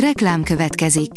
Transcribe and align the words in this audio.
Reklám 0.00 0.42
következik. 0.42 1.10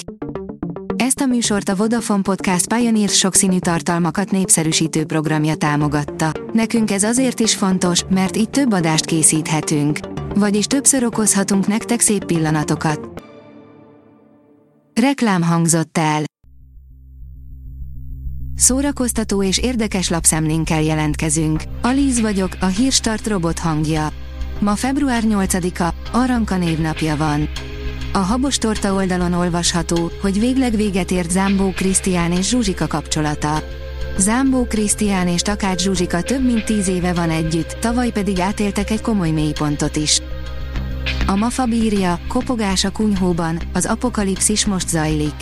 Ezt 0.96 1.20
a 1.20 1.26
műsort 1.26 1.70
a 1.70 1.76
Vodafone 1.76 2.22
Podcast 2.22 2.74
Pioneer 2.74 3.10
sokszínű 3.10 3.60
tartalmakat 3.60 4.32
népszerűsítő 4.32 5.06
programja 5.06 5.56
támogatta. 5.56 6.32
Nekünk 6.54 6.92
ez 6.92 7.04
azért 7.04 7.40
is 7.40 7.56
fontos, 7.56 8.04
mert 8.10 8.38
így 8.38 8.50
több 8.50 8.74
adást 8.74 9.06
készíthetünk. 9.06 10.00
Vagyis 10.36 10.66
többször 10.66 11.04
okozhatunk 11.04 11.68
nektek 11.68 12.00
szép 12.00 12.26
pillanatokat. 12.26 13.24
Reklám 15.02 15.42
hangzott 15.42 15.98
el. 15.98 16.24
Szórakoztató 18.56 19.44
és 19.44 19.58
érdekes 19.58 20.10
lapszemlénkkel 20.10 20.82
jelentkezünk. 20.82 21.64
Alíz 21.82 22.22
vagyok, 22.22 22.58
a 22.60 22.66
hírstart 22.66 23.28
robot 23.28 23.60
hangja. 23.60 24.08
Ma 24.60 24.76
február 24.76 25.24
8-a, 25.26 25.94
Aranka 26.12 26.58
névnapja 26.58 27.18
van. 27.18 27.50
A 28.12 28.18
Habos 28.18 28.58
Torta 28.58 28.94
oldalon 28.94 29.34
olvasható, 29.34 30.12
hogy 30.22 30.40
végleg 30.40 30.76
véget 30.76 31.12
ért 31.12 31.32
Zámbó 31.32 31.72
Krisztián 31.72 32.32
és 32.32 32.48
Zsuzsika 32.48 32.88
kapcsolata. 32.88 33.64
Zámbó 34.18 34.64
Krisztián 34.64 35.28
és 35.28 35.42
Takács 35.42 35.82
Zsuzsika 35.82 36.22
több 36.22 36.46
mint 36.46 36.66
tíz 36.66 36.88
éve 36.88 37.14
van 37.14 37.30
együtt, 37.30 37.78
tavaly 37.80 38.10
pedig 38.10 38.40
átéltek 38.40 38.90
egy 38.90 39.02
komoly 39.02 39.30
mélypontot 39.30 39.96
is. 39.96 40.22
A 41.28 41.36
Mafa 41.36 41.66
bírja, 41.66 42.20
kopogás 42.28 42.84
a 42.84 42.92
kunyhóban, 42.92 43.62
az 43.74 43.86
apokalipszis 43.86 44.66
most 44.66 44.88
zajlik. 44.88 45.36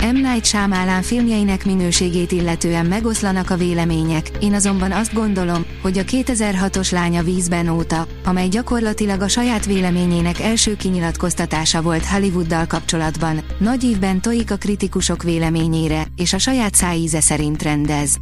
M. 0.00 0.14
Night 0.14 0.44
Shyamalan 0.44 1.02
filmjeinek 1.02 1.64
minőségét 1.64 2.32
illetően 2.32 2.86
megoszlanak 2.86 3.50
a 3.50 3.56
vélemények, 3.56 4.30
én 4.40 4.54
azonban 4.54 4.92
azt 4.92 5.14
gondolom, 5.14 5.64
hogy 5.82 5.98
a 5.98 6.02
2006-os 6.02 6.92
Lánya 6.92 7.22
vízben 7.22 7.68
óta, 7.68 8.06
amely 8.24 8.48
gyakorlatilag 8.48 9.20
a 9.20 9.28
saját 9.28 9.66
véleményének 9.66 10.40
első 10.40 10.76
kinyilatkoztatása 10.76 11.82
volt 11.82 12.06
Hollywooddal 12.06 12.66
kapcsolatban, 12.66 13.40
nagy 13.58 13.84
ívben 13.84 14.20
tojik 14.20 14.50
a 14.50 14.56
kritikusok 14.56 15.22
véleményére, 15.22 16.06
és 16.16 16.32
a 16.32 16.38
saját 16.38 16.74
szájíze 16.74 17.20
szerint 17.20 17.62
rendez. 17.62 18.16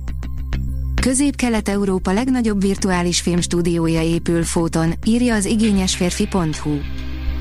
Közép-Kelet-Európa 1.00 2.12
legnagyobb 2.12 2.60
virtuális 2.60 3.20
filmstúdiója 3.20 4.02
épül 4.02 4.44
Fóton, 4.44 4.92
írja 5.04 5.34
az 5.34 5.44
igényesférfi.hu. 5.44 6.78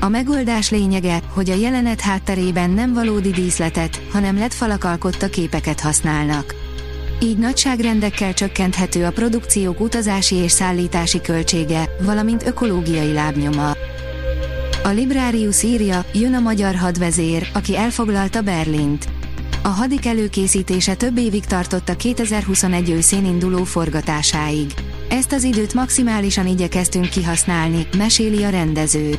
A 0.00 0.08
megoldás 0.08 0.70
lényege, 0.70 1.22
hogy 1.28 1.50
a 1.50 1.54
jelenet 1.54 2.00
hátterében 2.00 2.70
nem 2.70 2.92
valódi 2.92 3.30
díszletet, 3.30 4.02
hanem 4.12 4.38
LED 4.38 4.52
falak 4.52 4.84
alkotta 4.84 5.28
képeket 5.28 5.80
használnak. 5.80 6.54
Így 7.22 7.38
nagyságrendekkel 7.38 8.34
csökkenthető 8.34 9.04
a 9.04 9.10
produkciók 9.10 9.80
utazási 9.80 10.34
és 10.34 10.52
szállítási 10.52 11.20
költsége, 11.20 11.90
valamint 12.02 12.46
ökológiai 12.46 13.12
lábnyoma. 13.12 13.70
A 14.84 14.88
Librarius 14.88 15.62
írja, 15.62 16.04
jön 16.12 16.34
a 16.34 16.40
magyar 16.40 16.74
hadvezér, 16.74 17.50
aki 17.54 17.76
elfoglalta 17.76 18.42
Berlint. 18.42 19.08
A 19.62 19.68
hadik 19.68 20.06
előkészítése 20.06 20.94
több 20.94 21.18
évig 21.18 21.44
tartott 21.44 21.88
a 21.88 21.96
2021 21.96 22.90
őszén 22.90 23.24
induló 23.24 23.64
forgatásáig. 23.64 24.72
Ezt 25.08 25.32
az 25.32 25.42
időt 25.42 25.74
maximálisan 25.74 26.46
igyekeztünk 26.46 27.08
kihasználni, 27.08 27.86
meséli 27.96 28.44
a 28.44 28.48
rendező. 28.48 29.18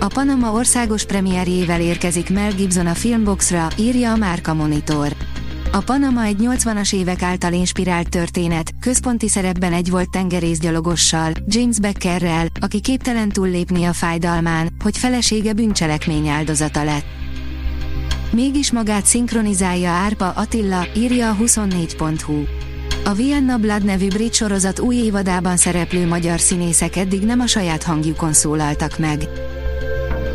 A 0.00 0.06
Panama 0.06 0.52
országos 0.52 1.04
premierjével 1.04 1.80
érkezik 1.80 2.30
Mel 2.30 2.52
Gibson 2.52 2.86
a 2.86 2.94
Filmboxra, 2.94 3.68
írja 3.78 4.12
a 4.12 4.16
Márka 4.16 4.54
Monitor. 4.54 5.12
A 5.72 5.78
Panama 5.78 6.22
egy 6.22 6.36
80-as 6.40 6.94
évek 6.94 7.22
által 7.22 7.52
inspirált 7.52 8.08
történet, 8.08 8.70
központi 8.80 9.28
szerepben 9.28 9.72
egy 9.72 9.90
volt 9.90 10.10
tengerészgyalogossal, 10.10 11.32
James 11.46 11.80
Beckerrel, 11.80 12.46
aki 12.60 12.80
képtelen 12.80 13.28
túllépni 13.28 13.84
a 13.84 13.92
fájdalmán, 13.92 14.68
hogy 14.82 14.98
felesége 14.98 15.52
bűncselekmény 15.52 16.28
áldozata 16.28 16.84
lett. 16.84 17.04
Mégis 18.30 18.72
magát 18.72 19.06
szinkronizálja 19.06 19.90
Árpa 19.90 20.30
Attila, 20.30 20.86
írja 20.96 21.30
a 21.30 21.36
24.hu. 21.36 22.42
A 23.04 23.12
Vienna 23.12 23.56
Blood 23.56 23.84
nevű 23.84 24.08
brit 24.08 24.34
sorozat 24.34 24.78
új 24.78 24.96
évadában 24.96 25.56
szereplő 25.56 26.06
magyar 26.06 26.40
színészek 26.40 26.96
eddig 26.96 27.22
nem 27.22 27.40
a 27.40 27.46
saját 27.46 27.82
hangjukon 27.82 28.32
szólaltak 28.32 28.98
meg. 28.98 29.28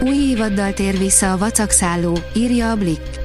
Új 0.04 0.16
évaddal 0.16 0.74
tér 0.74 0.98
vissza 0.98 1.32
a 1.32 1.38
vacakszálló, 1.38 2.20
írja 2.36 2.72
a 2.72 2.76
Blick. 2.76 3.20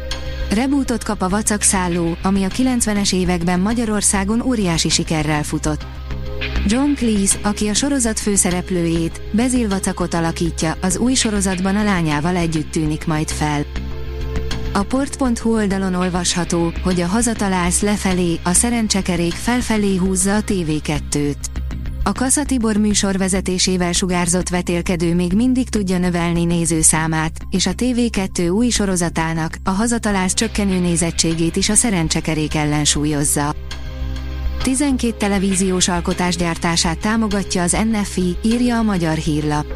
Rebootot 0.51 1.05
kap 1.05 1.23
a 1.23 1.29
vacakszálló, 1.29 2.17
ami 2.23 2.45
a 2.45 2.49
90-es 2.49 3.15
években 3.15 3.61
Magyarországon 3.61 4.41
óriási 4.41 4.89
sikerrel 4.89 5.43
futott. 5.43 5.87
John 6.67 6.93
Cleese, 6.93 7.39
aki 7.43 7.69
a 7.69 7.75
sorozat 7.75 8.21
főszereplőjét, 8.21 9.21
Bezil 9.33 9.69
Vacakot 9.69 10.15
alakítja, 10.15 10.77
az 10.81 10.97
új 10.97 11.15
sorozatban 11.15 11.77
a 11.77 11.85
lányával 11.85 12.37
együtt 12.37 12.71
tűnik 12.71 13.07
majd 13.07 13.29
fel. 13.29 13.65
A 14.73 14.83
port.hu 14.83 15.55
oldalon 15.55 15.95
olvasható, 15.95 16.73
hogy 16.83 17.01
a 17.01 17.07
hazatalálsz 17.07 17.81
lefelé, 17.81 18.39
a 18.45 18.53
szerencsekerék 18.53 19.33
felfelé 19.33 19.97
húzza 19.97 20.37
a 20.37 20.43
TV2-t. 20.43 21.64
A 22.07 22.13
Kassa 22.13 22.45
Tibor 22.45 22.77
műsor 22.77 23.17
vezetésével 23.17 23.93
sugárzott 23.93 24.49
vetélkedő 24.49 25.15
még 25.15 25.33
mindig 25.33 25.69
tudja 25.69 25.99
növelni 25.99 26.45
nézőszámát, 26.45 27.33
és 27.51 27.67
a 27.67 27.71
TV2 27.71 28.55
új 28.55 28.69
sorozatának, 28.69 29.57
a 29.65 29.71
hazatalálsz 29.71 30.35
csökkenő 30.35 30.79
nézettségét 30.79 31.57
is 31.57 31.69
a 31.69 31.75
szerencsekerék 31.75 32.55
ellensúlyozza. 32.55 33.55
12 34.63 35.15
televíziós 35.19 35.89
alkotás 35.89 36.37
gyártását 36.37 36.99
támogatja 36.99 37.63
az 37.63 37.77
NFI, 37.93 38.37
írja 38.43 38.79
a 38.79 38.83
Magyar 38.83 39.17
Hírlap. 39.17 39.67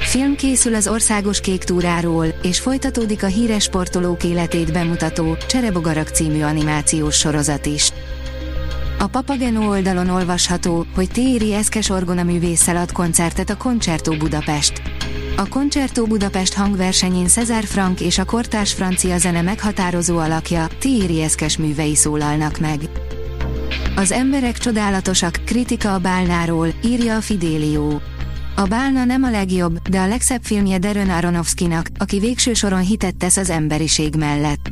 Film 0.00 0.36
készül 0.36 0.74
az 0.74 0.88
országos 0.88 1.40
kék 1.40 1.64
túráról, 1.64 2.26
és 2.42 2.60
folytatódik 2.60 3.22
a 3.22 3.26
híres 3.26 3.62
sportolók 3.62 4.24
életét 4.24 4.72
bemutató 4.72 5.36
Cserebogarak 5.48 6.08
című 6.08 6.42
animációs 6.42 7.16
sorozat 7.16 7.66
is. 7.66 7.92
A 9.04 9.06
Papageno 9.06 9.68
oldalon 9.68 10.08
olvasható, 10.08 10.86
hogy 10.94 11.10
Téri 11.10 11.54
Eszkes 11.54 11.88
Orgona 11.88 12.22
művésszel 12.22 12.76
ad 12.76 12.92
koncertet 12.92 13.50
a 13.50 13.56
Concerto 13.56 14.16
Budapest. 14.16 14.82
A 15.36 15.48
Concerto 15.48 16.06
Budapest 16.06 16.54
hangversenyén 16.54 17.26
Cezár 17.26 17.64
Frank 17.64 18.00
és 18.00 18.18
a 18.18 18.24
kortárs 18.24 18.72
francia 18.72 19.18
zene 19.18 19.42
meghatározó 19.42 20.18
alakja, 20.18 20.66
Téri 20.78 21.22
Eszkes 21.22 21.56
művei 21.56 21.94
szólalnak 21.94 22.58
meg. 22.58 22.80
Az 23.96 24.12
emberek 24.12 24.58
csodálatosak, 24.58 25.40
kritika 25.44 25.94
a 25.94 25.98
bálnáról, 25.98 26.68
írja 26.84 27.16
a 27.16 27.20
Fidélió. 27.20 28.00
A 28.54 28.62
bálna 28.62 29.04
nem 29.04 29.22
a 29.22 29.30
legjobb, 29.30 29.88
de 29.88 30.00
a 30.00 30.08
legszebb 30.08 30.42
filmje 30.42 30.78
Darren 30.78 31.10
Aronofskynak, 31.10 31.88
aki 31.98 32.18
végső 32.18 32.54
soron 32.54 32.80
hitet 32.80 33.16
tesz 33.16 33.36
az 33.36 33.50
emberiség 33.50 34.14
mellett. 34.14 34.70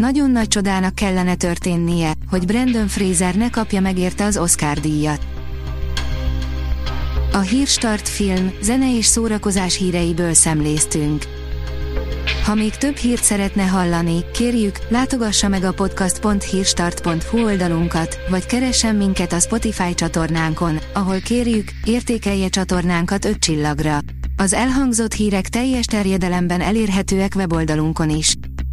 Nagyon 0.00 0.30
nagy 0.30 0.48
csodának 0.48 0.94
kellene 0.94 1.34
történnie, 1.34 2.12
hogy 2.30 2.46
Brandon 2.46 2.88
Fraser 2.88 3.34
ne 3.34 3.50
kapja 3.50 3.80
meg 3.80 3.98
érte 3.98 4.24
az 4.24 4.36
Oscar 4.36 4.78
díjat. 4.78 5.26
A 7.32 7.38
Hírstart 7.38 8.08
film, 8.08 8.52
zene 8.62 8.96
és 8.96 9.04
szórakozás 9.04 9.76
híreiből 9.76 10.34
szemléztünk. 10.34 11.24
Ha 12.44 12.54
még 12.54 12.76
több 12.76 12.96
hírt 12.96 13.24
szeretne 13.24 13.62
hallani, 13.62 14.24
kérjük, 14.32 14.78
látogassa 14.88 15.48
meg 15.48 15.64
a 15.64 15.72
podcast.hírstart.hu 15.72 17.44
oldalunkat, 17.44 18.18
vagy 18.30 18.46
keressen 18.46 18.96
minket 18.96 19.32
a 19.32 19.40
Spotify 19.40 19.94
csatornánkon, 19.94 20.78
ahol 20.92 21.20
kérjük, 21.20 21.70
értékelje 21.84 22.48
csatornánkat 22.48 23.24
5 23.24 23.38
csillagra. 23.38 23.98
Az 24.36 24.52
elhangzott 24.52 25.12
hírek 25.12 25.48
teljes 25.48 25.84
terjedelemben 25.84 26.60
elérhetőek 26.60 27.32
weboldalunkon 27.36 28.10
is. 28.10 28.36